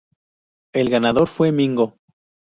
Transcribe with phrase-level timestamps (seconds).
[0.73, 1.99] El ganador fue Mingo.